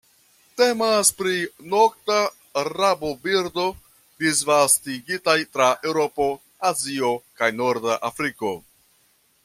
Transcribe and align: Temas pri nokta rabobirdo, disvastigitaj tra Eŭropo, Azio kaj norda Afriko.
Temas 0.59 1.09
pri 1.17 1.33
nokta 1.73 2.15
rabobirdo, 2.69 3.67
disvastigitaj 4.25 5.37
tra 5.57 5.69
Eŭropo, 5.91 6.31
Azio 6.71 7.15
kaj 7.43 7.55
norda 7.63 8.01
Afriko. 8.11 8.55